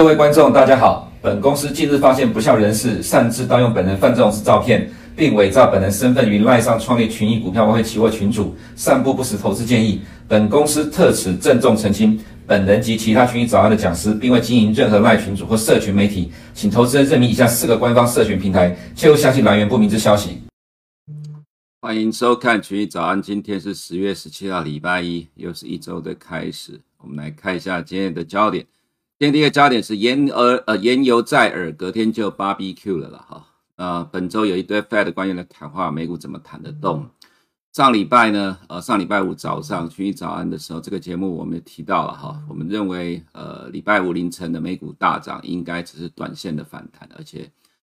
[0.00, 1.12] 各位观众，大家好。
[1.20, 10.00] 本公司近日发现不肖人士擅自盗用本人范仲式照片，并伪造本人身份于赖上创立群益股票外汇期货群主，散布不实投资建议。
[10.26, 20.38] 本公司特此郑重澄清，本人及其他群益早安的讲师，并未经营任何赖群主或社群媒体，请投资人认明以下四个官方社群平台，切勿相信来源不明之消息。
[21.82, 26.80] 欢迎收看群益早安，今天是十月十七号，礼拜一，又是一周的开始。
[27.02, 28.64] 我们来看一下今天的焦点。
[29.20, 33.46] 今天第一个焦点是盐而呃盐油在耳，隔天就 BBQ 了了哈。
[33.76, 37.06] 呃，本周有一堆 Fed 官员的谈话，美股怎么谈得动？
[37.70, 42.42] 上礼拜呢，呃，上礼拜五早上群益早安的时候，这个节目我们也提到了哈。
[42.48, 47.46] 我们认为，呃，礼拜五凌晨的美股大涨应该只是短线的反弹，而且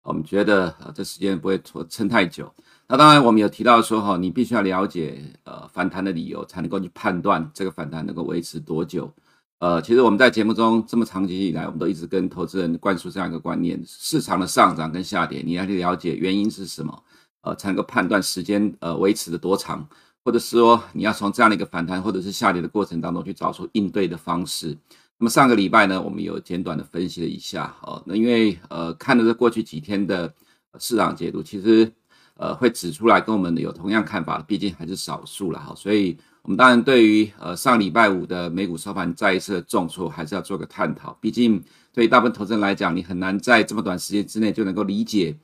[0.01, 2.51] 我们觉得呃这时间不会拖撑太久。
[2.87, 9.13] 那当然，我们有提到说哈，你必须要了解呃反弹的理由，才能够去判断这个反弹能够维持多久。
[9.61, 17.03] 呃，其实我们在节目中这么长期以来，我们都一直跟投资人灌输这样一个观念：市场的上涨跟下跌，你要去了解原因是什么，
[17.41, 19.87] 呃，才能够判断时间呃维持的多长，
[20.25, 24.75] 或者是说你要从这样的一个反弹或者是下跌的过程当中去找出应对的方式。
[25.19, 30.33] 那么上个礼拜呢，我们有简短的分析了一下，哦，那因为呃看了这过去几天的
[30.79, 31.93] 市场解读，其实
[32.33, 36.17] 呃会指出来跟我们有同样看法，毕竟还是少数了哈，所以。
[36.43, 41.15] 我们当然对于呃上礼拜五的美股收盘再一次的重挫，还是要做个探讨。
[41.21, 45.37] 毕竟对于大部分投资人来讲，你很难在这么短时间之内就能够理解，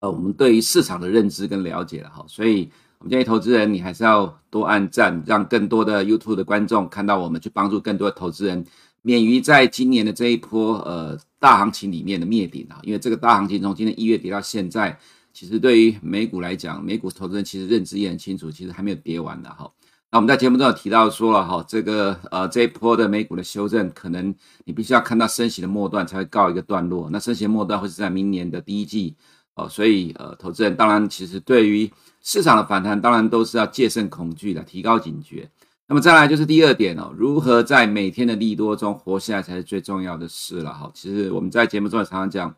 [0.00, 2.24] 呃，我们对于市场的认知跟了解了哈。
[2.28, 8.64] 所以，我们建议投资人，你还是要多按赞，让更多的 YouTube 的观众看到我们，去帮助更多的投资人，
[9.02, 12.78] 免于在今年的这一波呃大行情里面的灭顶啊。
[12.84, 14.96] 因为这个大行情从今年一月跌到现在，
[15.32, 19.68] 其实对于美股来讲，美股投资人其实认知也很清楚，其实还没有跌完的哈。
[20.12, 24.34] 那我们在节目中有提到说了哈，这个呃这一波的美股的修正，可能
[24.66, 27.08] 你必须要看到升息的末段才会告一个段落。
[27.10, 29.16] 那升息的末段会是在明年的第一季
[29.54, 31.90] 哦，所以呃，投资人当然其实对于
[32.20, 35.48] 市场的反弹，当然都是要戒慎恐惧的，提高警觉。
[35.88, 40.90] 那么再来就是第二点哦，如何在每天的利多中活下来才是最重要的事了哈。
[40.92, 42.54] 其实我们在节目中也常常讲。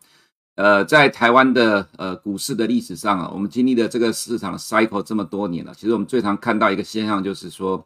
[0.55, 5.73] 呃，在台湾的呃股市的历史上啊，我们经历了这个市场的 cycle 这么多年了。
[5.75, 7.85] 其实我们最常看到一个现象，就是说，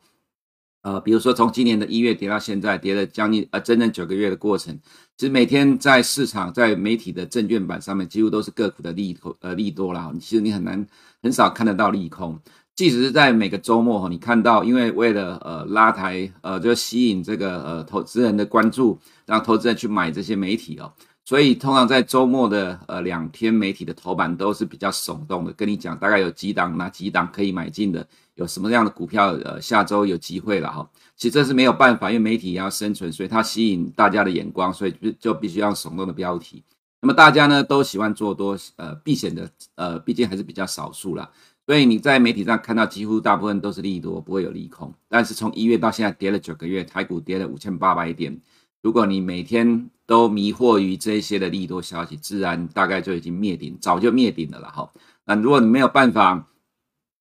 [0.83, 4.79] 呃，比如说从今年的一月跌到现在，跌了将近呃整整九个月的过程，
[5.17, 10.13] 其实每天在市场在媒体的证券板上面，几乎都是个股的利空呃利多啦。
[10.21, 10.85] 其实你很难
[11.23, 12.39] 很少看得到利空，
[12.75, 20.93] 即使是在每个周末哈，你看到，因为为了呃拉抬呃就吸引这个呃投资人的关注，让投资人去买这些媒体哦。
[21.25, 30.89] 所以通常在周末的呃两天媒体的头版都是比较耸动的，跟你讲大概有几档哪几档可以买进的，有什么样的股票呃下周有机会了哈。
[31.15, 36.63] 其实这是没有办法，因为媒体要生存，所以它吸引大家的眼光，所以就就必须要耸动的标题。
[37.01, 41.29] 那么大家呢都喜欢做多呃避险的呃，毕竟还是比较少数啦。
[41.67, 44.91] 所以你在媒体上看到几乎大部分都是利多，不会有利空。
[45.07, 48.41] 但是从一月到现在跌了九个月，台股跌了五千八百点。
[48.81, 54.89] 如果你每天都迷惑于这些的利多消息，自然大概就已经灭顶，早就灭顶了啦哈。
[55.23, 56.47] 那如果你没有办法，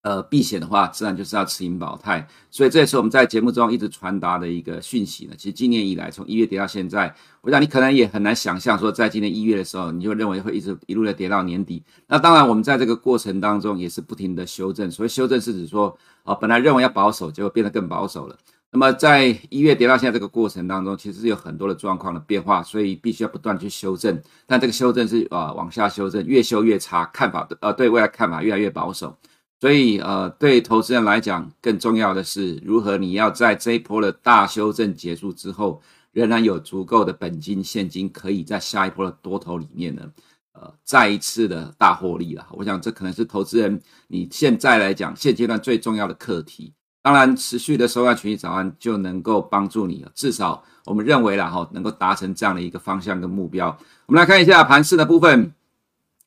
[0.00, 2.26] 呃，避险的话，自然就是要持盈保泰。
[2.50, 5.34] 所以这也是我们在节目中一直传达的一个讯息呢。
[5.36, 11.82] 其实今年以来，从一月跌到现在，我想你可能也很难想象说，在今年一月的时候，你就认为会一直一路的跌到年底。
[12.06, 14.90] 那当然，我们在这个过程当中也是不停的修正。
[14.90, 18.34] 所谓修正是指说，啊，本来认为要保守，结果变得更保守了。
[18.70, 24.20] 那么在一月跌到现在这个过程当中，其实是有很多的状况的变化，所以必须要不断去修正。
[24.46, 29.16] 但这个修正是呃往下修正，越修越差，看法呃对未来看法越来越保守。
[29.58, 35.80] 所以呃对投资人来讲，更重要的是如何你要在这一波的大修正结束之后，
[36.12, 40.02] 仍然有足够的本金现金，可以在下一波的多头里面呢，
[40.52, 42.46] 呃再一次的大获利了。
[42.52, 46.74] 我想这可能是投资人你现在来讲现阶段最重要的课题。
[47.08, 53.74] 当然，持续的收看群益早安就能够帮助你，至少我们认为啦哈，能够达成这样的一个方向跟目标。
[54.04, 55.54] 我们来看一下盘势的部分，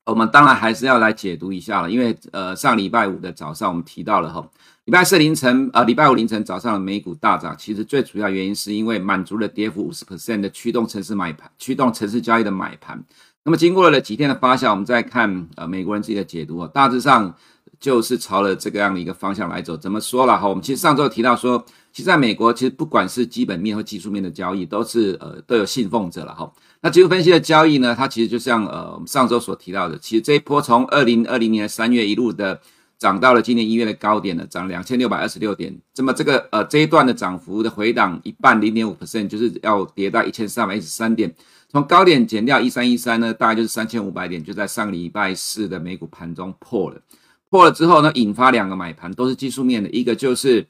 [0.05, 4.43] 我们当然还是要来解读一下了，因为呃上礼拜五的早上我们提到了哈，
[4.85, 12.99] 礼拜四凌晨呃礼拜五凌晨早上的美股大涨，其实最主要原因是因为满足了跌幅五十 percent 的驱动城市买盘，驱动城市交易的买盘。
[13.43, 17.35] 那么经过了几天的发酵，我们再看呃美国人自己的解读啊，大致上。
[17.81, 19.75] 就是朝了这个样的一个方向来走。
[19.75, 20.47] 怎么说了哈？
[20.47, 26.49] 我们其实上周提到说，其实在美国，其实不管是基本面或技术面的交易，都是呃都有信奉者了哈。
[26.81, 32.61] 那技术分析的交易呢，它其实就像呃我们上周所提到的，其实这一波从二零二零年三月一路的
[32.99, 35.75] 涨到了今年一月的高点了，涨两千六百二十六点。
[35.97, 41.33] 那么这个呃这一段的涨幅的回档一半零点五 percent，就是要跌到一千三百一十三点。
[41.71, 47.01] 从高点减掉一三一三呢，大概就是三千五百点，就在上礼拜四的美股盘中破了。
[47.51, 50.65] 破了之后呢，引发两个买盘，都是技术面的，一个就是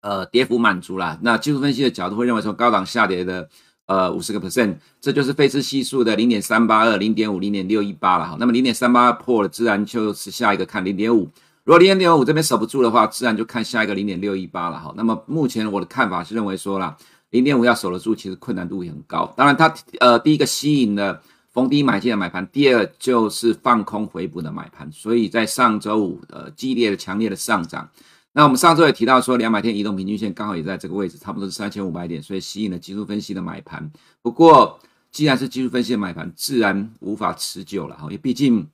[0.00, 1.18] 呃跌幅满足了。
[1.20, 3.50] 那技术分析的角度会认为说高档下跌的。
[3.88, 8.36] 呃，五十个 percent，这就是费氏系数的零点三八二、零点五、零点六一八了哈。
[8.36, 11.30] 那么零点三八二破了，自然就是下一个看零点五。
[11.62, 14.92] 如果零点五这边守不住的话，自然就看下一个零点六一八了哈。
[14.96, 16.96] 那么目前我的看法是认为说啦，
[17.30, 19.32] 零点五要守得住，其实困难度也很高。
[19.36, 21.22] 当然它，它呃第一个吸引了
[21.56, 24.92] 逢低买进的买盘，第二就是放空回补的买盘。
[24.92, 27.88] 所以在上周五呃激烈的、强烈的上涨。
[28.32, 33.90] 那我们上周也提到说，两百天移动平均线刚好也在这个位置，差不多是三千五百点，所以吸引了技术分析的买盘。
[34.20, 34.78] 不过，
[35.10, 38.68] 既然是技术分析的买盘，自然无法持久了哈，因为毕竟，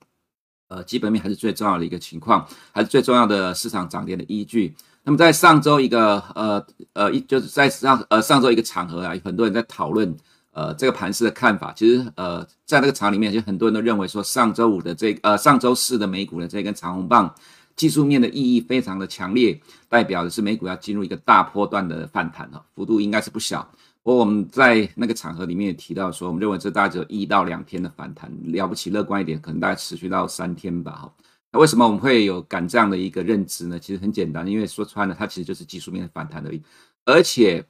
[0.67, 4.75] 呃，基本面还是最重要的一个情况，还是最重要的市场涨跌的依据。
[5.05, 10.13] 那么在上周一个呃呃一就是在上呃上周一个场合啊，很多人在讨论
[10.53, 11.73] 呃这个盘势的看法。
[11.75, 17.35] 其实呃在那个场里面，就很多人都认为说，上周五的这呃上周四的美股的这根长红棒。
[17.75, 19.59] 技术面的意义非常的强烈，
[19.89, 23.67] 代表的是美股要进入一个大波段的反弹哈，幅度应该是不小。
[24.03, 31.13] 不过我们在那个场合里面也提到说，我们认为这大概只有一到两天的反弹，了不起乐观一点，可能大概持续到三天吧哈。
[31.51, 33.79] 那为什么我们会有敢这样的一个认知呢？
[33.79, 36.61] 其实很简单，因为说穿了，它其实就是技术面的反弹而已。
[37.05, 37.65] 而且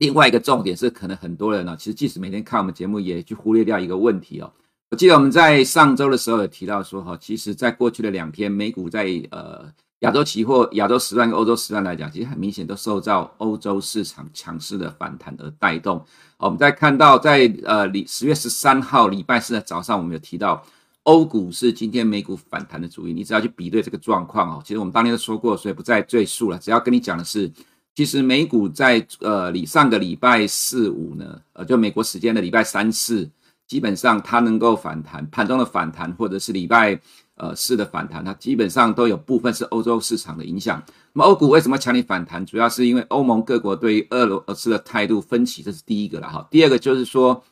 [0.00, 4.50] 另外一个重点是，可能很多人呢，其实即使每天看我们节目，也去忽略掉一个问题哦。
[4.90, 9.70] 我记得我们在上周的时候有提到说，哈，其实，在过去的两天，美股在呃
[10.00, 16.02] 亚洲期货、亚洲时段跟欧洲时段来讲，其实很明显都受到欧洲市场强势的反弹而带动。
[16.38, 20.64] 我们在看到在呃十月十三号礼拜四的早上，我们有提到
[21.02, 23.14] 欧股是今天美股反弹的主因。
[23.14, 26.58] 你只要去比对这个状况哦，其实我们当天都说过，所以不再赘述了。
[26.58, 27.52] 只要跟你讲的是，
[27.94, 33.28] 其实美股在呃礼上个礼拜四五呢，呃，就美国时间的礼拜三四。
[33.66, 37.00] 基本上它能够反弹，盘中的反弹，或者是礼拜
[37.36, 40.82] 呃四的反弹，它基本上都有部分是欧洲市场的影响。
[41.12, 42.44] 那么欧股为什么强力反弹？
[42.44, 46.44] 主要是因为欧盟各国对于俄罗斯的态度分歧，这是第一个了哈。
[46.50, 47.44] 第二个就是说，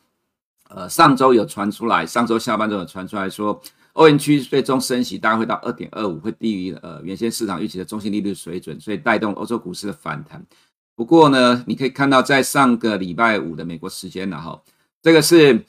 [0.71, 3.63] 呃，上周有传出来，上周下半周有传出来说，
[3.99, 10.45] 欧元区最终升息大概会到二点二五，会低于呃原先市场预期的中性利率水准，所以带动欧洲股市的反弹。
[10.95, 14.63] 不过呢，你可以看到在上个礼拜五的美国时间，然后
[15.03, 15.65] 这个是。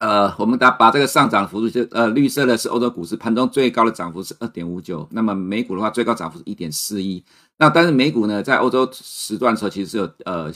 [0.00, 7.22] 呃，我们把把这个上涨幅度就呃绿色的是欧洲股市盘中最高的涨幅是二点五九，那么美股的话最高涨幅是一点四一。
[7.58, 10.50] 那但是美股呢，在欧洲时段的时候其实是有呃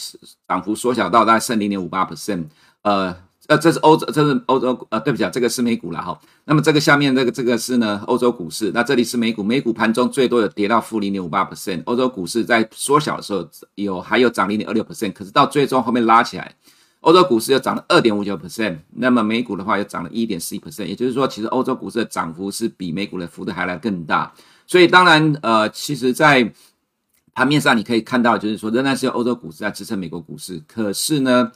[0.49, 2.47] 涨幅缩小到大概剩零点五八 percent。
[2.81, 3.15] 呃
[3.47, 6.19] 呃，这是欧洲，这是欧洲呃，对不起啊，这个是美股了哈。
[6.47, 16.55] 那么这个下面这个这个是呢欧洲股市，那这里是美股，美股盘中最多有跌到负零点五八 percent，欧洲股市在缩小的时候有还有涨零点二六 percent，可是到最终后面拉起来。
[17.01, 24.33] 欧洲股市又涨了二点五九 percent，那么美股的话又涨了一点四一 percent，也就是说，其实欧洲股市的涨幅是比美股的幅度还来更大。
[24.67, 26.51] 所以当然，呃，其实，在
[27.35, 30.63] 盘面上你可以看到，就是说仍然是由欧洲股市在支撑美国股市。
[30.67, 31.53] 可是呢，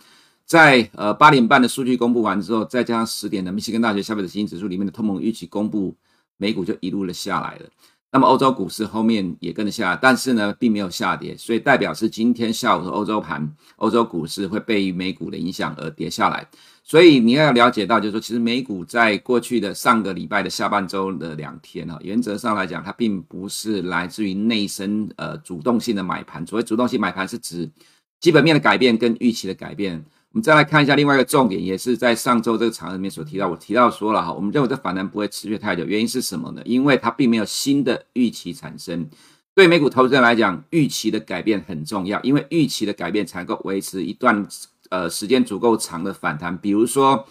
[0.48, 5.94] 在呃八点半的数据公布完之后，再加上十点的密西根大学消费者信心指数里面的通膨预期公布，
[6.38, 7.66] 美股就一路的下来了。
[8.10, 16.48] 那么欧洲股市后面也跟着下来，但是呢，并没有下跌，所以代表是今天下午的欧洲盘，欧洲股市会被美股的影响而跌下来。
[16.82, 26.46] 所以你要了解到，就是说，其实美股在过去的上个礼拜的下半周的两天哈，原则上来讲，它并不是来自于内生呃主动性的买盘。
[26.46, 27.70] 所谓主动性买盘，是指
[28.18, 30.02] 基本面的改变跟预期的改变。
[30.32, 36.60] 我们再来看一下另外一个重点，也是在上周这个场合里面所提到，我提到说了哈，我们认为这反弹不会持续太久，原因是什么呢？
[36.66, 39.08] 因为它并没有新的预期产生。
[39.54, 44.46] 对美股投资人来讲，预期的改变很重要，因为预期的改变才能够维持一段
[44.90, 46.56] 呃时间足够长的反弹。
[46.58, 47.26] 比如说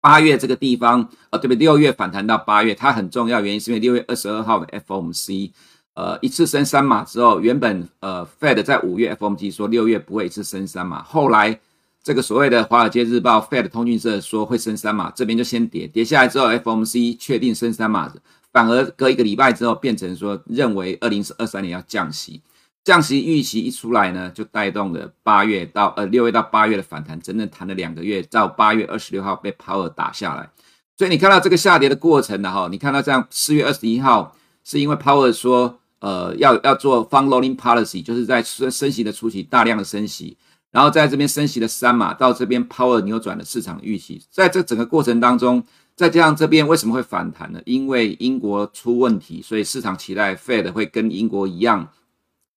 [0.00, 1.56] 八月这个地方，呃，对不对？
[1.56, 5.50] 六月反弹到八月，它很重要，原因是因为六月二十二号的 FOMC，
[5.94, 11.60] 呃，一次升三码之后，原本呃 Fed 在五月 FOMC 说六月不会一次升三码，后来。
[12.08, 18.10] 这个所谓的《华尔街日报》Fed 通讯社说会升三码，这边就先跌，跌下来之后，FOMC 确定升三码，
[18.50, 22.40] 反而隔一个礼拜之后变成说认为二零二三年要降息，
[22.82, 30.48] 降息预期一出来呢，就带动了八月到呃六月到八月的反弹，整整弹了两个月，到八月二十六号被 Powell 打下来，
[30.96, 34.34] 所以你看到这个下跌的过程的哈，你看到这样四月二十一号
[34.64, 40.38] 是因为 Powell 说呃要要做 Fund Loading Policy，就是在升升息的初期大量的升息。
[40.70, 45.64] 然后在这边升息了三码，到这边 Powell 扭转了市场预期，在这整个过程当中，
[45.96, 47.60] 再加上这边为什么会反弹呢？
[47.64, 51.88] 因为英国出问题，所以市场期待 Fed 会跟英国一样，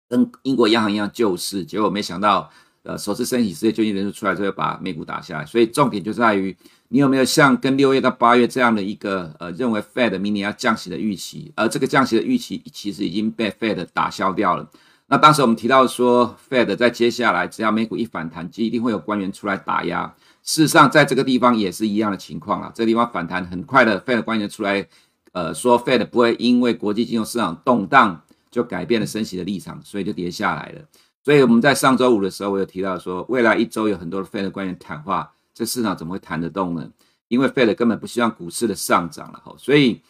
[0.09, 1.63] 跟英国央行一样救市。
[1.63, 2.51] 结果没想到，
[2.83, 5.45] 呃，首次升息失业救济人数出来之后，把美股打下来。
[5.45, 6.55] 所以重点就在于，
[6.89, 11.53] 你有没有像跟六月到八月这样的一个呃，认为 Fed 明年要降息的预期？
[11.55, 14.69] 而这个降息的预期其实已经被 Fed 打消掉了。
[15.11, 20.05] 那当时我们提到说，Fed 在接下来只要美股一反弹，就一定会有官员出来打压。
[20.41, 22.71] 事实上，在这个地方也是一样的情况啊。
[22.73, 24.87] 这个地方反弹很快的，Fed 官员出来，
[25.33, 30.81] 呃，说 Fed 不会因为国际金融市场动荡就改变了升息的立场，所以就跌下来了。
[31.25, 36.89] 所以我们在上周五的时候，我有提到说，未来一周有很多的 Fed 官员谈话，这市场怎么会谈得动呢？
[37.27, 39.53] 因为 Fed 根本不希望股市的上涨了哈。
[39.57, 40.01] 所以，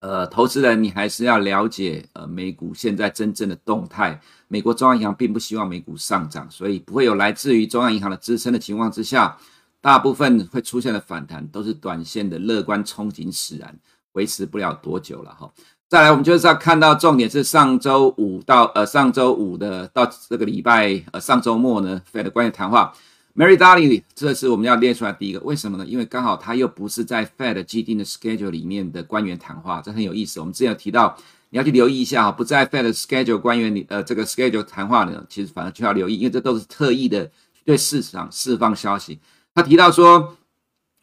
[0.00, 4.20] 呃，投资人你还是要了解呃美股现在真正的动态。
[4.46, 9.36] 美国中央银行并不希望美股上涨，所以不会有来自于中央银行的支撑的情况之下，
[9.80, 13.76] 大部分会出现的反弹都是短线的乐观憧憬使然，
[14.12, 15.52] 维持不了多久了哈。
[15.88, 22.94] 再来，我们就是要看到重点是上周五到呃上周五的到这个礼拜呃上周末呢，Fed 官员谈话
[23.38, 25.86] ，Mary Daly，这是我们要列出来第一个，为什么呢？
[25.86, 30.40] 因为刚好他又不是在 Fed 既定的 schedule 里面的官员谈话，这很有意思。
[30.40, 31.16] 我们之前有提到。
[31.50, 37.30] 你要去留意一下哈，不在 Fed schedule 官员里，呃，这个 schedule 谈话呢，其实反而就要留意，因为这都是特意的
[37.64, 39.18] 对市场释放消息。
[39.54, 40.36] 他提到说，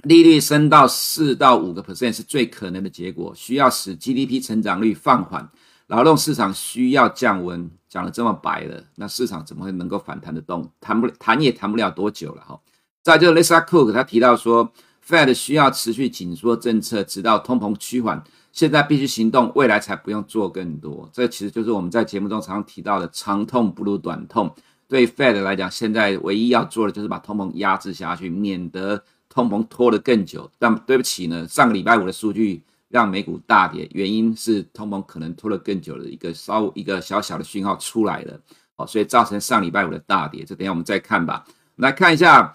[0.04, 5.50] 利率升到四到五个 percent 是最可能的结果，需要使 GDP 成长率放缓，
[5.88, 7.70] 劳动市场需要降温。
[7.88, 10.70] 讲得这么白了，那市场怎么会能够反弹得动？
[10.82, 12.60] 谈不谈也谈不了多久了哈。
[13.02, 14.70] 再就是 Lisa Cook 他提到说
[15.08, 18.22] ，Fed 需要持续紧缩政策，直到通膨趋缓。
[18.52, 21.10] 现在必须行动，未来才不用做更多。
[21.14, 24.54] 这其实就是我们在节目中常常提到的“长痛不如短痛”。
[24.90, 30.52] 对 Fed 来讲，现在唯一要做的就是把通膨压制下去，免得通膨拖得更久。
[30.60, 38.40] 但对不起呢，上个礼拜五的数据让美股大跌，原因是通膨可能拖了更久的一个稍一个小小的讯号出来了，
[38.76, 40.44] 哦，所以造成上礼拜五的大跌。
[40.44, 41.46] 这等下我们再看吧。
[41.78, 42.54] 来看一下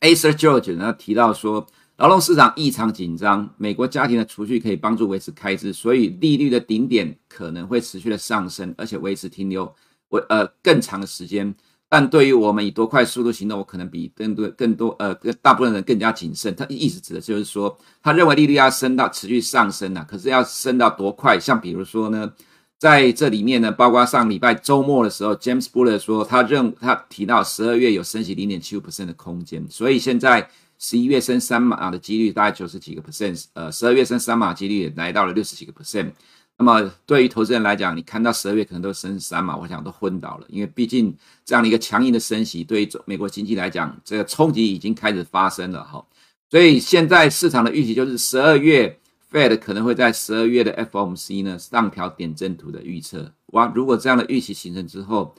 [0.00, 1.66] Acer George 呢提到说。
[1.96, 9.70] 劳动市场异常紧张，美国家庭的储蓄可以帮助维持开支，所以利率的顶点可能会持续的上升，而且维持停留
[10.08, 11.54] 为呃更长的时间。
[11.90, 16.54] 但对于我们以多快速度行动，我可能比更多更多呃大部分人更加谨慎。
[16.54, 21.38] 他意思指的就是说，他认为利率要升到持续上升啊，可是要升到多快？
[21.38, 22.32] 像比如说呢，
[22.78, 30.48] 在这里面呢，包括上礼拜周末的时候，James Buller 说他认他提到十二月有升息零点七五 percent 的空间，所以现在。
[30.82, 36.10] 十一月升三码的几率大概九十几个 percent，呃，十二月升三码几率也来到了六十几个 percent。
[36.60, 46.04] 那么对于投资人来讲，你看到十二月可能都升三嘛，我想都昏倒了，因为毕竟这样的一个强硬的升息，对于美国经济来讲，这个冲击已经开始发生了哈。
[46.50, 48.98] 所以现在市场的预期就是十二月
[49.32, 53.32] Fed 可能会在十二月的 FOMC 呢上调点阵图的预测。
[53.46, 55.34] 哇，如果这样的预期形成之后，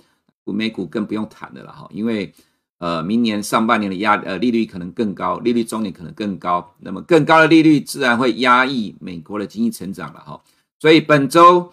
[0.45, 2.33] 美股更不用谈的了哈，因为。
[2.79, 10.41] 呃，明年上半年的压呃利率可能更高，利率终点可能更高，那么更高的利率自然会压抑美国的经济成长了哈。
[10.81, 11.71] 所以本周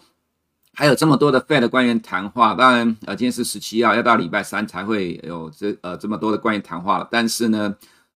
[0.74, 7.74] 还有这么多的 Fed 官员谈话，当然呃今天是十七号，要到礼拜三才会有这呃这么多的官员谈话了，但是呢。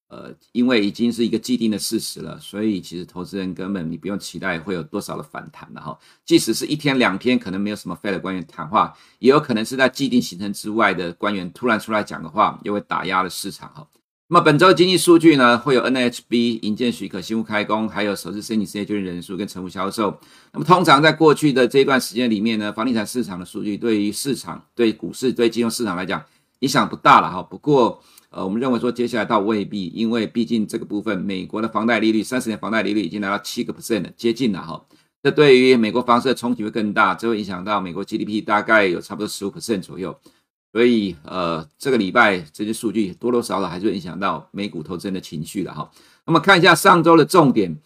[0.09, 5.99] 呃，因为已经是一个既定的事实了，所以其实投资人根本你不用期待会有多少的反弹了哈。
[6.27, 13.89] 即使是一天两天，可能没有什么 Fed 官员谈话，也有可能是在既定行程之外的官员突然出来讲的话，又会打压了市场哈。
[14.33, 20.19] 那么本周经济数据呢，会有 NHB 营建许可、新屋开工，还有首次申请失业救济人数跟成屋销售。
[20.55, 26.25] 那么通常在过去的这一段时间里面呢，房地产市场的数据对于市场、对股市、对金融市场来讲
[26.61, 27.43] 影响不大了哈。
[27.43, 34.83] 不过，呃，我们认为说接下来倒未必，因为毕竟这个部分，美国的房贷利率，三十年房贷利率已经来到七个 percent，接近了哈。
[35.23, 40.19] 这对于美国房市的冲击会更大，这会影响到美国 GDP 大概有差不多十五 percent 左右。
[40.73, 45.91] 所以，呃，这个礼拜这些数据多多少少还是影响到美股投资人的情绪的哈。
[46.25, 47.77] 那么看一下上周的重点，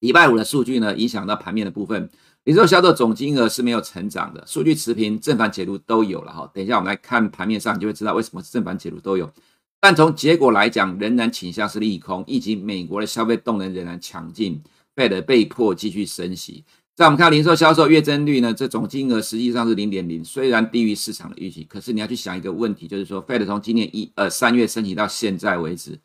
[0.00, 2.08] 礼拜五的数据呢，影响到盘面的部分，
[2.44, 6.50] 零售销售总金额是没有成长的，数据持平，正反解读都有了哈。
[6.54, 9.30] 等一下我们来看盘面上，你就会知道为什么正反解读都有。
[9.78, 14.62] 但从结果来讲，仍然倾向是利空，以及美国的消费动能仍然强劲
[14.94, 16.64] ，Fed 被迫继续升息。
[16.96, 25.98] 在我们看零售销售月增率呢，这总金额实际上是零点零，虽然低于市场的预期，可是你要去想一个问题，就是说 Fed 从今年一呃三月升息到现在为止，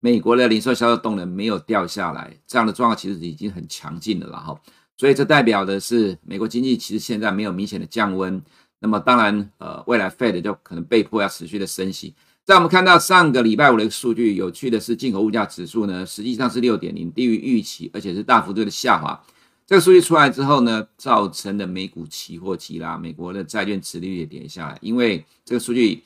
[0.00, 4.58] 美国的零售销售动能没有掉下来，这样的状况其实已经很强劲了了哈。
[4.96, 8.42] 所以这代表的是美国经济其实现在没有明显的降温。
[8.80, 12.14] 那么当然呃，未来 Fed 就可能被迫要持续的升息。
[12.46, 19.22] 在我们看到上个礼拜五的一个数据，有趣的是进口物价指数呢，实际上是六点零，低于预期，而且是大幅度的下滑。
[19.68, 26.02] 这个数据出来之后呢，造成的美股期货急拉，美国的债券殖利率也跌下来，因为这个数据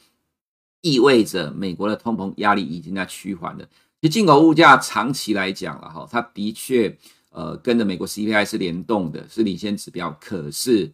[0.80, 3.64] 意味着美国的通膨压力已经在趋缓了。
[4.00, 6.98] 其实进口物价长期来讲了哈，它的确
[7.30, 10.10] 呃跟着美国 CPI 是联动的，是领先指标。
[10.20, 10.92] 可是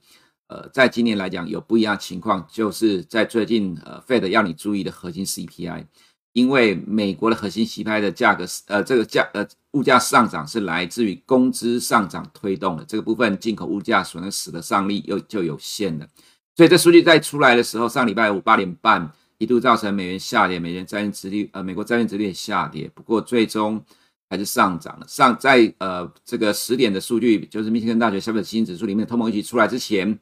[0.48, 5.86] 呃在今年来讲有不一样情况，就是在最近呃 Fed 要你注意的核心 CPI。
[6.34, 16.06] 因为美国的核心 CPI 的价格，呃，这个价，呃，物价上涨是来自于工资上涨推动的，这个部分进口物价所能使得上力又就有限了。
[16.54, 23.82] 所以这数据在出来的时候，上礼拜五八点半一度造成美元下跌，美元债券殖率，呃，美国债券殖利率下跌，不过最终
[24.28, 25.06] 还是上涨了。
[25.08, 30.18] 上在呃这个十点的数据，就是密歇根大学消费者信心指数里面通膨预期出来之前，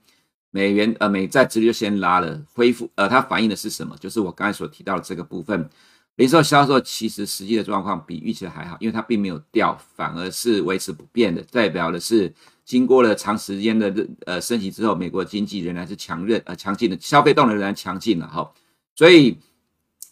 [0.50, 3.96] 美元呃美债殖利率就先拉了，恢复，呃，它反映的是什么？
[3.98, 5.68] 就是我刚才所提到的这个部分。
[6.16, 12.32] 零售销售其实实际的状况比预期的还好，因为它并没有掉，反而是维持不变的，代表的是
[12.64, 13.94] 经过了长时间的
[14.24, 18.50] 呃升级之后，美国经济仍然是强韧呃强劲的，消费动能仍然强劲了哈。
[18.94, 19.38] 所以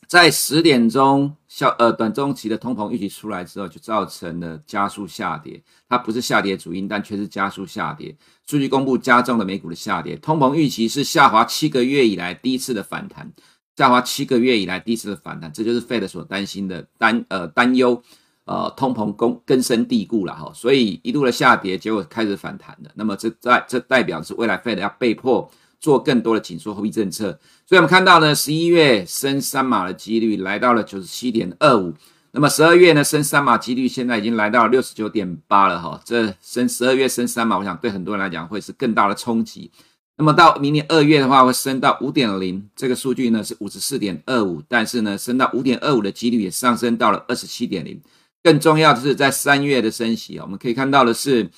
[0.06, 5.62] 在十点钟消呃短中期的通膨预期出来之后，就造成了加速下跌。
[5.88, 8.14] 它不是下跌主因，但却是加速下跌。
[8.46, 13.32] 数据公布加重了美股的下跌，通膨预期是下滑七个月以来第一次的反弹。
[13.76, 18.00] 下滑七个月以来第一次的反弹，这就是 Fed 所担心的担呃担忧，
[18.44, 22.90] 呃通膨根根深蒂固了哈，所以一度的下跌，结果开始反弹的。
[22.94, 25.50] 那么这代这代表是未来 Fed 要被迫
[25.80, 27.38] 做更多的紧缩货币政策。
[27.66, 31.92] 所以我们看到呢，十一月升三码的几率来到了九十七点二五，
[32.30, 36.00] 那么十二月呢升三码几率现在已经来到六十九点八了哈。
[36.04, 39.70] 这升十二月升三码，我想对很多人来讲会是更大的冲击。
[40.16, 48.00] 那么到明年二月的话，会升到五点零，这个数据呢是五十四点二五，但是呢，升到五点二五的几率也上升到了二十七点零。
[48.42, 51.50] 更重要的是，在三月的升息啊，我们可以看到的是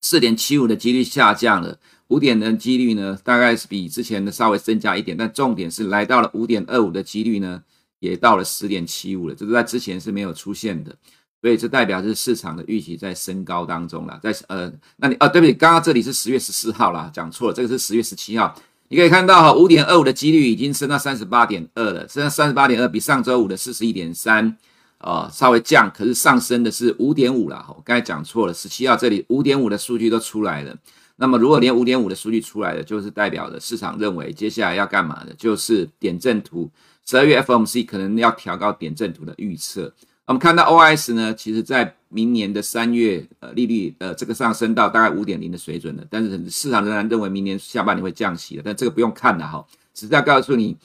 [0.00, 7.62] 四点七五的几率下降了，五点的几率呢，大概是比之前的稍微增加一点，但重点是来到了五点二五的几率呢，
[7.98, 10.96] 也到了十点七五了，这个在之前是没有出现的。
[11.44, 18.58] 所以这代表是市场的预期在升高当中了，在呃，那你啊，对不起，刚刚这里是十月十四号啦，讲错了，这个是十月十七号。
[18.88, 24.56] 你可以看到哈，五点二五的几率已经升到三十八点二了，升到三十八点二，比上周五的四十一点三，
[24.96, 27.62] 啊，稍微降，可是上升的是五点五了。
[27.68, 30.74] 我刚才讲错了，十七号这里五点五的数据都出来了。
[31.16, 36.70] 那么如果连五点五的数据出来了，就是代表的市场认为接下来要干嘛的，就是点阵图，
[37.04, 39.92] 十二月 FOMC 可能要调高点阵图的预测。
[40.26, 50.78] 我们看到 OIS 呢，其实在明年的三月，呃，利率呃这个上升到大概五点零的水准了，但是市场仍然认为明年下半年会降息的，但这个不用看了哈，只是要告诉你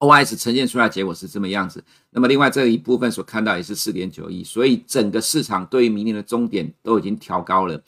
[0.00, 1.82] ，OIS 呈现出来结果是这么样子。
[2.10, 7.82] 那么另外这一部分所看到也是四点九亿，所以整个市场对于明年的终点都已经调高了，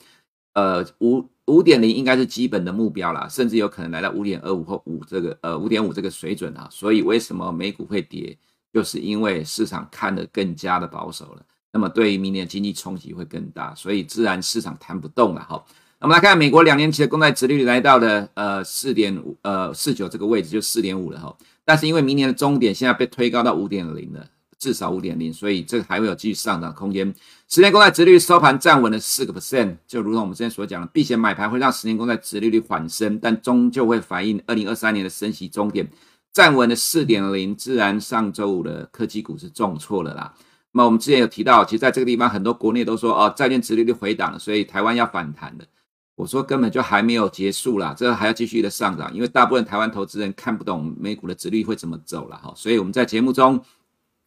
[0.55, 8.39] 呃五五点零应该是基本的目标啦，甚至有可能来到五点二五或五这个呃五点五这个水准啊，所以为什么美股会跌？
[8.73, 15.63] 就是因为市场看得更加的保守了，那么对于明年经济冲击会更大，所以自然市场弹不动了哈。
[16.01, 24.27] 那么来看美国两年期的公债殖利率来到了呃四点五呃四九这个位置就四点五了哈，但是因为明年的终点现在被推高到五点零了，
[24.59, 27.15] 至少五点零，所以这个还会有继续上涨空间。
[27.49, 35.87] 十年公债殖利率收盘站稳了四个 percent，就如同我们之前所讲的，避险买盘会让十年公债殖利率缓升，但终究会反映二零二三年的升息终点。
[36.33, 40.35] 站稳了四点零，自然上周五的科技股是重挫了啦。
[40.73, 45.67] 那么我们之前有提到，其实在这个地方，很多国内都说哦，债券殖利率回档了，所以台湾要反弹的。
[46.15, 52.53] 我说根本就还没有结束啦，这个还要继续的上涨，因为大部分台湾投资人看不懂美股的殖利率会怎么走了哈。
[52.57, 53.63] 所以我们在节目中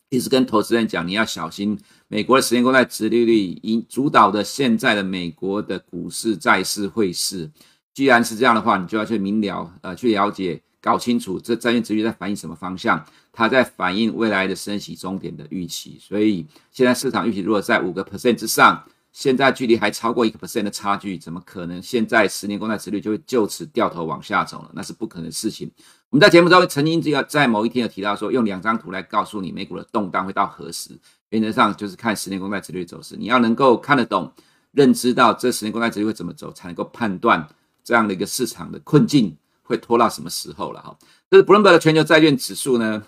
[0.10, 7.50] 一直跟投资人讲，你要小心美国的十年公债殖利率引主导的现在的美国的股市、债市、汇市。
[7.94, 10.62] 既然是这样的话，你就要去明了呃，去了解。
[10.86, 15.98] 搞清楚这债券殖率在反映什么方向，它在反映未来的升息终点的预期。
[16.00, 24.70] 所以现在市场预期如果在五个 percent 之上，现在距离还超过一个 percent 的差距，怎么可能现在十年公债殖率就会就此掉头往下走了？
[24.76, 25.72] 那是不可能的事情。
[26.12, 30.92] 我们在节目中曾经这个在某一天有提到说，用两张图来告诉你美股的动荡会到何时。
[31.30, 34.32] 原则上就是看十年公债殖率走势，你要能够看得懂、
[34.72, 37.48] 认知到这十年公债殖率会怎么走，才能够判断
[37.84, 39.36] 这样的一个市场的困境。
[39.66, 40.98] 会拖到什么时候了哈？
[41.30, 43.04] 这是 Bloomberg 的全球债券指数呢，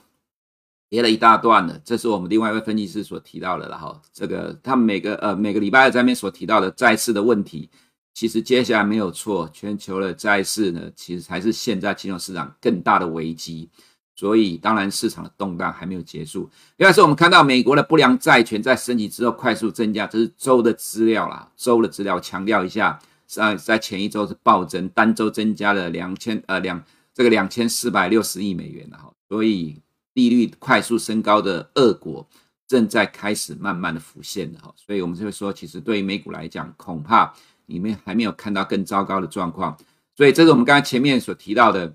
[0.90, 1.80] 跌了一大段了。
[1.86, 4.02] 这是我们另外一位分析师所提到的了哈。
[4.12, 7.70] 这个他们每个呃每个礼拜二在那边所提到的债市的问题，
[8.14, 13.70] 其实接下来没有错，全球的债市呢，其实才是现在金融市场更大的危机。
[14.16, 16.50] 所以当然市场的动荡还没有结束。
[16.78, 26.82] 另外是我们看到美国的不良债权在升级之后快速增加，这是周的资料啦，周的资料强调一下，在在前一周是暴增，单周增加了两千呃两
[27.14, 29.82] 这个两千四百六十亿美元了哈，所以
[30.14, 32.28] 利率快速升高的恶果
[32.68, 37.34] 正在开始慢慢的浮现了哈，所以我们就会说，其实对于美股来讲，恐怕
[37.66, 39.78] 你们还没有看到更糟糕的状况，
[40.16, 41.94] 所以这是我们刚才前面所提到的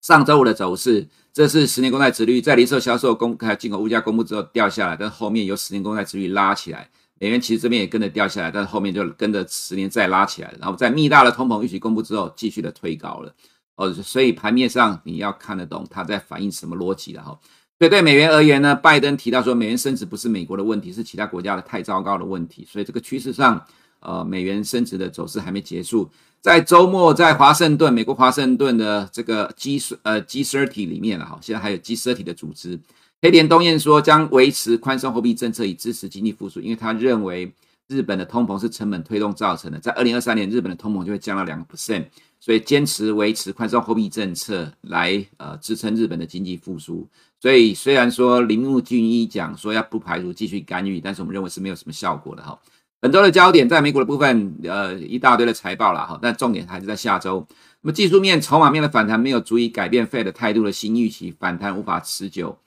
[0.00, 1.08] 上周五的走势。
[1.30, 6.90] 这是十年公债殖率在零售销售公开进口物价公布之后掉下来，但后面由十年公债殖率拉起来，
[7.20, 13.34] 美元其实这边也跟着掉下来，但是后面就跟着十年再拉起来，然后在密大的通膨预期公布之后，继续的推高了。
[13.76, 17.38] 哦，所以盘面上你要看得懂它在反映什么逻辑了哈。
[17.78, 23.64] 所以对美元而言呢，拜登提到说美元升值不是美国的问题，是其他国家的太糟糕的问题，所以这个趋势上，
[24.00, 26.10] 呃，美元升值的走势还没结束。
[26.40, 32.78] 在周末，在华盛顿，美国华盛顿的这个 G 呃 G30 里面了哈，现在还有 G30 的组织。
[33.20, 37.52] 黑田东彦说将维持宽松货币政策以支持经济复苏，因为他认为
[37.88, 42.04] 日本的通膨是成本推动造成的，在二零二三年日本的通膨就会降到两个 percent，
[42.38, 47.04] 所以坚持维持宽松货币政策来呃支撑日本的经济复苏。
[47.40, 52.56] 所以虽然说铃木俊一讲说要不排除继续干预，但是我们认为是没有什么效果的哈。
[53.00, 57.46] 本周的焦点在美股的部分，呃，一大堆的财报了哈，但重点还是在下周。
[57.80, 62.58] 那么技术面、筹码面的反弹没有足以改变 Fed 态度的新预期，反弹无法持久。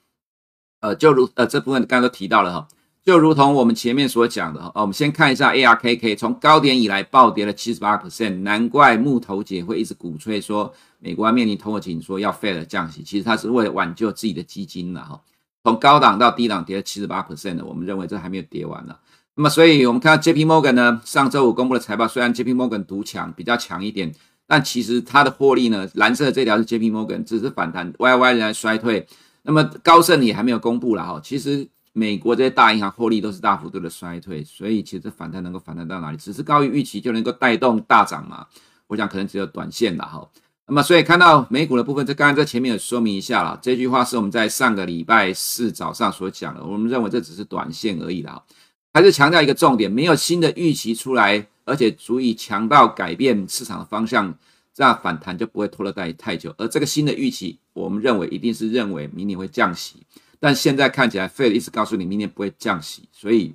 [0.79, 2.67] 呃，就如呃这部分刚刚都提到了哈，
[3.03, 15.21] 就如同我们前面所讲的哈，我们先看一下 ARKK 从高点以来暴跌了七十八 percent，难怪木头姐会一直鼓吹说美国要面临通货紧缩，要 Fed 降息，其实它是为了挽救自己的基金了哈。
[15.65, 18.95] 从高档到低档跌了七十八 percent 的，我们认为这还没有跌完呢。
[19.35, 24.13] 那么，所以我们看到 J P Morgan 呢，上周五公布的财报，虽然 J P Morgan 独强，比较强一点，
[24.45, 29.07] 但其实它的获利呢，蓝色的这条是 J P Morgan，只是反弹，Y Y 仍然衰退。
[29.43, 36.17] 那么高盛也还没有公布了哈，其实美国这些大银行获利都是大幅度的衰退，所以其实反弹能够反弹到哪里？
[36.17, 38.45] 只是高于预期就能够带动大涨嘛？
[38.87, 40.29] 我想可能只有短线了哈。
[40.67, 48.43] 那么，所以看到美股的部分，这刚刚在前面有说明一下了，这句话是我们在上个礼拜四早上所讲的，我们认为这只是短线而已的哈。
[48.93, 54.33] 还是强调一个重点，没有新的预期出来，而且足以强到改变市场的方向，
[54.73, 56.53] 这样反弹就不会拖得太太久。
[56.57, 59.95] 而这个新的预期，我们认为一定是认为明年会降息，
[60.39, 63.53] 但现在看起来，Fed 一直告诉你明年不会降息，所以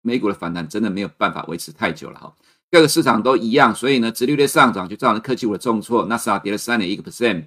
[0.00, 2.34] 美股的反弹真的没有办法维持太久了哈。
[2.70, 7.44] 各个市场都一样，所以呢，殖利率上涨就造成科技股的重挫，纳斯达克跌了三点一个 percent，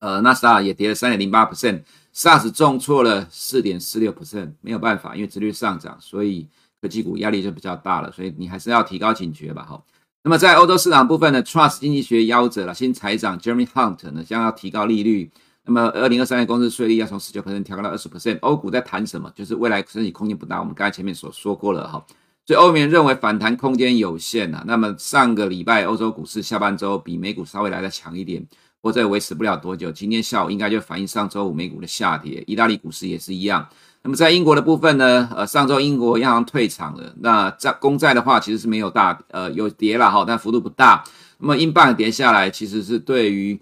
[0.00, 1.82] 呃，纳斯达克也跌了三点零八 percent。
[2.14, 6.46] SARS 重挫了四点四六 percent，没有办法，因为殖利率上涨，所以
[6.80, 9.82] 科技股压力就比较大了，所以你还是要提高警觉吧，哈。
[10.24, 15.30] 那么在欧洲市场部分呢，Trust 经济学夭折了，新财长 Jeremy Hunt 呢将要提高利率，
[15.64, 18.38] 那么二零二三年公司税率要从十九 percent 调高到二十 percent。
[18.40, 19.32] 欧股在谈什么？
[19.34, 22.04] 就是未来升息空间不大，我们刚才前面所说过了，哈。
[22.44, 24.62] 所以欧美人认为反弹空间有限啊。
[24.66, 28.46] 那么上个礼拜欧洲股市下半周比美股稍微来的强一点。
[28.82, 33.68] 或者维持不了多久，今天下午应该就反映上周五美股的下跌，意大利股市也是一样。
[34.02, 41.04] 那么在英国的部分呢，呃，上周英国央行退场了，那债公债的话其实是没有大，呃，有跌了哈，但幅度不大。
[41.38, 43.60] 那么英镑跌下来，其实是对于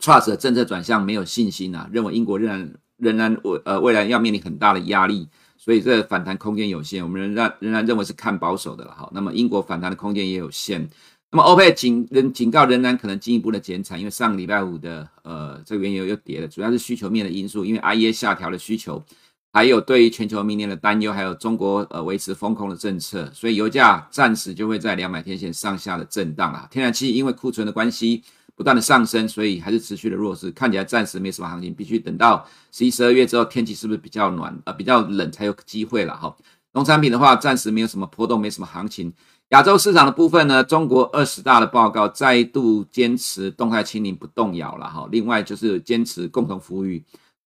[0.00, 9.08] Truss 的政策转向没有信心啊，认为英国仍然仍然未呃未来要面临很大的压力，所以这反弹空间有限，我们仍然仍然认为是看保守的了哈。
[9.14, 10.90] 那么英国反弹的空间也有限。
[11.34, 19.04] 那么，欧佩警仍警告，仍然可能进一步的减产，因为上个礼拜五的呃，这个原油又跌了，主要是需求面的因素，因为 IEA 下调了需求，
[19.52, 26.68] 还有对于全球明年的担忧，还有中国呃维持封控的政策，所以油价暂时就会在两百天线上下的震荡啊。
[26.70, 28.22] 天然气因为库存的关系
[28.54, 36.36] 不断的上升，所以还是持续的弱势，看起来暂时没什么行情，必须等到十一、十二月之后，天气是不是比较暖呃比较冷才有机会了哈。
[36.74, 39.12] 农产品的话，暂时没有什么波动，没什么行情。
[39.54, 45.08] 亚洲市场的部分呢，中国二十大的报告再度坚持动态清零不动摇了哈。
[45.12, 47.00] 另外就是坚持共同富裕，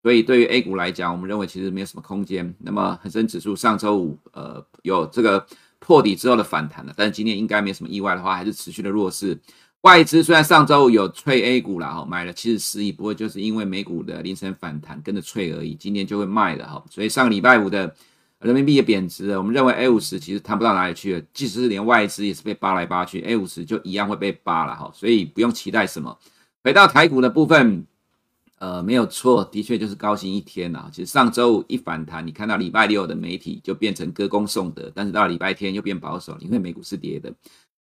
[0.04, 2.54] 所以对于 A 股来讲，我们认为其实没有什么空间。
[2.60, 5.44] 那么恒生指数上周五呃有这个
[5.80, 9.36] 破底之后的反弹了，但是今天应该没什么意外的话，还是持续的弱势。
[9.80, 16.84] 外资虽然上周五有吹 A 股了哈，买了七十四亿，不过就是因为美股的凌晨反弹跟着吹而已，今天就会卖了哈。
[16.88, 17.92] 所以上个礼拜五的。
[18.46, 26.16] 人民币也贬值了，我们认为 A 五十其实谈不到哪里去了，即使是连外资也是被扒来扒去，A 五十就一样会被扒了哈，所以不用期待什么。
[26.64, 27.84] 回到台股的部分，
[28.58, 30.88] 呃，没有错，的确就是高兴一天呐。
[30.90, 37.32] 其实上周五一反弹，你看到礼拜六的媒体就变成歌功颂德，但是到礼拜天又变保守，因为美股是跌的。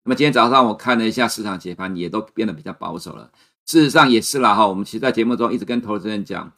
[0.03, 3.31] 那么今天早上我看了一下市场解盘，也都变得比较保守了。
[3.65, 6.51] 事实上也是啦哈，我们其实，在节目中一直跟投资人讲，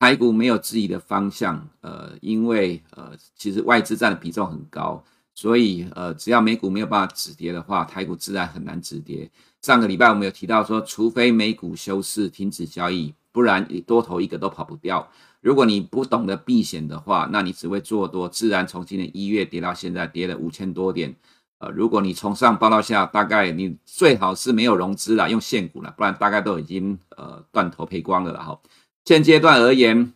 [0.00, 9.30] 台股没有自己的方向，呃，因为呃，其实外资占的比重很高，所以呃，只要美股没有办法止跌的话，台股自然很难止跌。
[9.60, 15.06] 上个礼拜我们有提到说，除非美股休市停止交易，不然你多头一个都跑不掉。
[15.42, 21.14] 如果你不懂得避险的话，那你只会做多，自然从今年一月跌到现在跌了五千多点。
[21.58, 28.58] 呃，如果你从上报到下，大概你最好是没有融资了，用现股了，不然大概都已经呃断头赔光了啦哈。
[29.04, 30.12] 现阶段而言，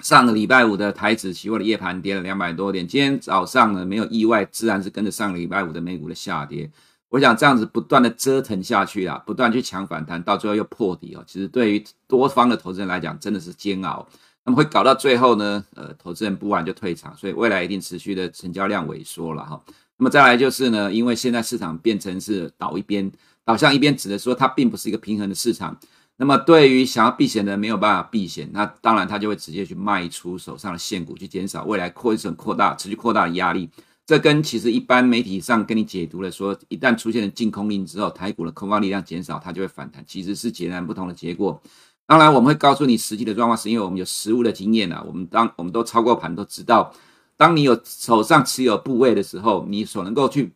[0.00, 6.68] 上个礼拜五的台指期货的夜盘跌了两百多点，今天早上呢没有意外，自然是跟着上个礼拜五的美股的下跌。
[7.10, 11.22] 我想这样子不断的折腾下去啊，不断去抢反弹，到最后又破底哦。
[11.26, 14.04] 其实对于多方的投资人来讲，真的是煎熬。
[14.44, 19.62] 那么会搞到最后呢，呃，投资人不玩就退场，所以未来一定持续的成交量萎缩了哈。
[19.96, 23.10] 那么再来就是呢，因为现在市场变成是倒一边，
[23.44, 25.78] 倒向一边，指的说它并不是一个平衡的市场。
[26.16, 33.68] 那么对于想要避险的人没有办法避险，那当然他就会直接去卖出手上的现股，去减少未来亏损扩大、持续扩大的压力。
[34.06, 41.60] 这跟其实一般媒体上跟你解读的说，一旦出现了禁空令之后，台股的空方力量减少，它就会反弹，其实是截然不同的结果。
[42.06, 45.02] 当然，我们会告诉你实际的状况，是因为我们有实物的经验啊。
[45.06, 46.92] 我们当我们都操过盘，都知道，
[47.36, 50.52] 当你有手上持有部位的时候，你所能够去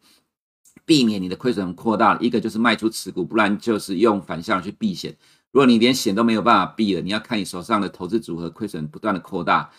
[0.84, 5.16] 避免你的亏损扩大，一个就是卖出持股，不然就是用反向去避险。
[5.50, 9.70] 如果你连险都没有办法避了，你要看你手上的投资组合亏损不断的扩大。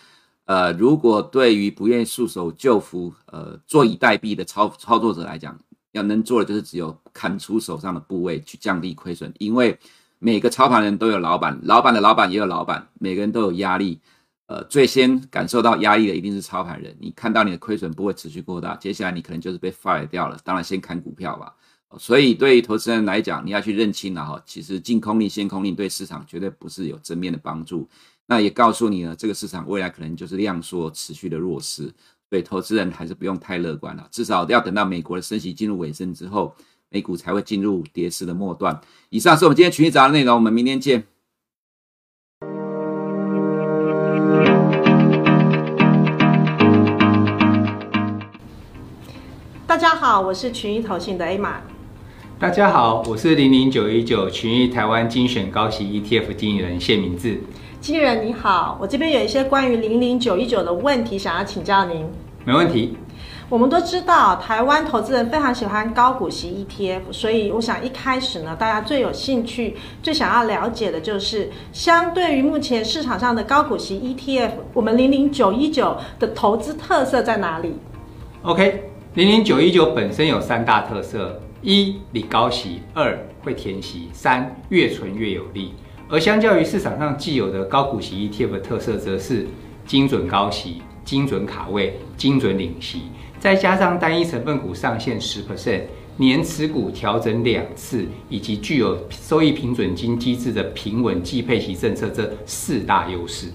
[0.46, 5.56] 呃，如果对于不愿意束手就擒、呃坐以待毙的操操作者来讲，
[5.92, 9.78] 要能做的就是只有砍出手上的部位去降低亏损，因为
[10.18, 14.00] 每个操盘人都有老板，老板的老板也有老板，每个人都有压力。
[14.46, 16.96] 呃，最先感受到压力的一定是操盘人。
[16.98, 20.36] 你看到你的亏损不会持续过大，接下来你可能就是被 fire 掉了。
[20.42, 21.54] 当然，先砍股票吧。
[21.98, 27.88] 所以，对于投资人来讲，你要去认清了哈，其实净空令、限空令对市场绝对不是有正面的帮助。
[28.26, 31.92] 那也告诉你呢，这个市场未来可能就是量缩持续的弱势，
[32.28, 34.06] 所以投资人还是不用太乐观了。
[34.12, 36.54] 至少要等到美国的升息进入尾声之后，
[36.90, 38.80] 美股才会进入跌势的末段。
[39.08, 41.04] 以上是我们今天群益早的内容，我们明天见。
[49.66, 51.60] 大家好，我是群益投信的 A 玛。
[52.40, 57.38] 大家好，我是零零九一九群益台湾精选高息 ETF 经理人谢明志。
[57.82, 62.06] 经理人你好，我这边有一些关于零零九一九的问题想要请教您。
[62.46, 62.96] 没问题。
[63.50, 77.74] 我们都知道，台湾投资人非常喜欢高股息 ETF，所以我想一开始呢，大家最有兴趣、最想要了解的就是，相对于目前市场上的高股息 ETF，我们零零九一九的投资特色在哪里
[78.44, 85.74] ？OK，零零九一九本身有三大特色：一、你高息；二、会填息；三、越存越有利。
[86.08, 89.46] 而相较于市场上既有的高股息 ETF 的特色，则是
[89.86, 93.02] 精准高息、精准卡位、精准领息，
[93.38, 95.82] 再加上单一成分股上限十 percent、
[96.16, 103.46] 年持股调整两次，以及具有收益平准金机制的平稳季配息政策这四大优势。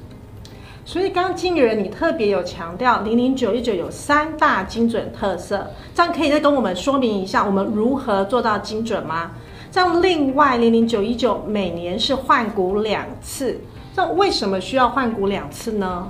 [0.87, 9.31] 所以，刚刚经理人你特别有强调，零零九一九有三大精准特色，这样可以再跟我们说明一下，我们如何做到精准吗？
[9.71, 13.59] 这样另外零零九一九每年是换股两次，
[13.95, 16.07] 这为什么需要换股两次呢？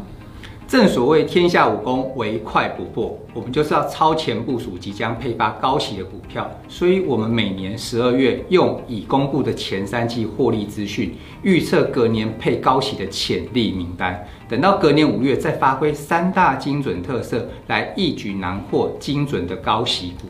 [0.68, 3.16] 正所谓天下武功，唯快不破。
[3.36, 14.28] 我们就是要超前部署即将配发高息的股票，所以我们每年十二月用已公布的前三季获利资讯，预测隔年配高息的潜力名单。
[14.50, 20.28] 等到隔年五月再发挥三大精准特色，来一举囊获精准的高息股。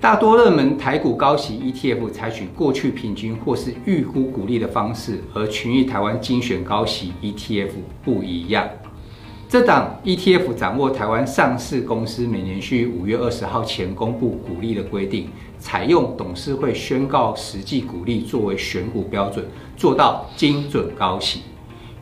[0.00, 8.66] 大多热门台股高息 ETF 采取过去平均或是预估股利的方式，而群益台湾精选高息 ETF 不一样。
[9.48, 19.42] 这档 ETF 掌握台湾上市公司每年需五月二十号前公布股利的规定，采用董事会宣告实际股利作为选股标准，
[19.74, 21.40] 做到精准高息。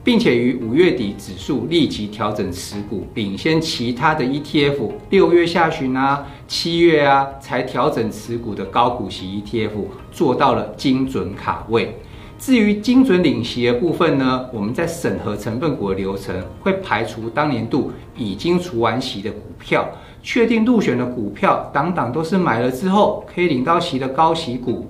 [0.03, 4.91] 并且于五月底指数立即调整持股，领先其他的 ETF。
[5.11, 9.71] 六月下旬啊，七月啊才调整持股的高股息 ETF
[10.11, 11.97] 做到了精准卡位。
[12.39, 19.89] 至于精准领息的部分呢，我们在审核成分股的流程会排除当年度已经除完息的股票，
[20.23, 24.87] 确定入选的股票档档都是买了之后可以领到息的高息股。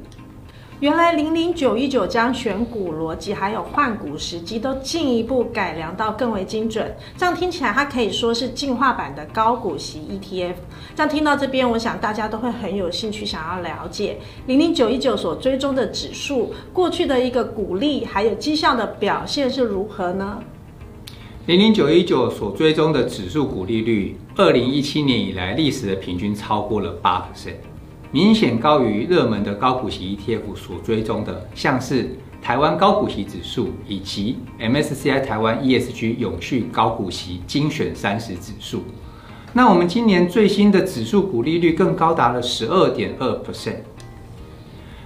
[0.79, 10.57] 原来零零九一九将选股逻辑还有换股时机都进一步改良到更为精准，这样听起来它可以说是进化版的高股息 ETF。
[10.95, 20.43] 这样听到这边，我想大家都会很有兴趣想要了解零零九一九所追踪的指数过去的一个股利还有绩效的表现是如何呢？
[21.47, 27.55] 零零九一九所追踪的指数股利率，二零一七年以来历史的平均超过了八 percent。
[28.16, 38.85] 明显高于热门的高股息 ETF 所追踪的，像是台湾高股息指数以及 MSCI 台湾 ESG 永续高股息精选三十指数。
[39.52, 43.81] 那我们今年最新的指数股利率更高达了十二点二 percent。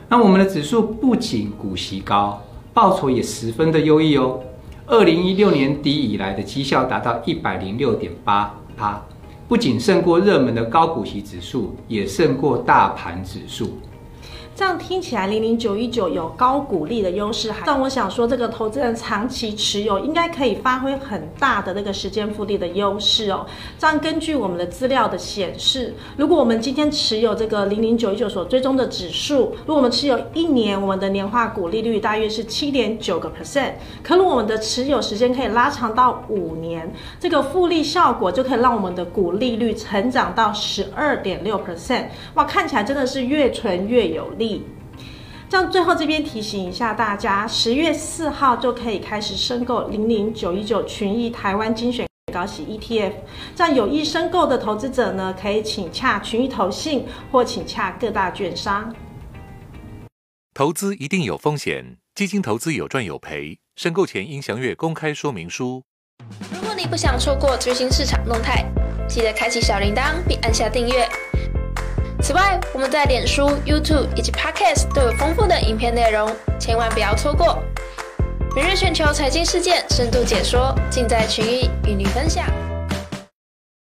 [0.09, 2.41] 那我们的指数不仅股息高，
[2.73, 4.39] 报酬也十分的优异哦。
[4.87, 9.05] 二零一六年底以来的绩效达到一百零六点八趴。
[9.51, 13.81] 不仅胜过热门的高股息指数，也胜过大盘指数。
[14.57, 23.47] 这样听起来，零零九一九有高股利的优势，但我想说，这个投资人长期持有应该可以发挥很大的那个时间复利的优势哦。
[23.79, 33.73] 这样根据我们的资料的显示，如果我们今天持有这个零零九一九所追踪的指数，如果我们持有一年，我们的年化股利率大约是七点九个 percent。
[34.03, 42.05] 可如果我们的持有时间可以拉长到五年，这个复利效果就可以让我们的股利率成长到十二点六 percent。
[42.35, 44.65] 哇，看起来真的是越存越有利。
[45.49, 53.13] 这样，最后这边提醒一下大家，十月四号就可以开始申购零零九一九群益台湾精选高息 ETF。
[53.57, 58.95] 这样有意申购的投资者呢，可以请洽群益投信或请洽各大券商。
[60.55, 65.83] 投资一定有风险，基金投资有赚有赔，申购前应详阅公开说明书。
[66.53, 68.65] 如果你不想错过最新市场动态，
[69.09, 71.09] 记得开启小铃铛并按下订阅。
[72.31, 77.61] 此外，我们在脸书、YouTube 以及 Podcast 都有丰富的影片内容，千万不要错过。
[78.55, 82.47] 每日全球财经事件深度解说，尽在群益与您分享。